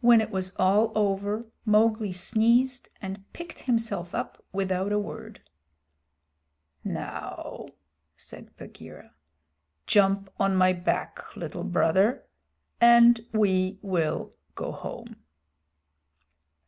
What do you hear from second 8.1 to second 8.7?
said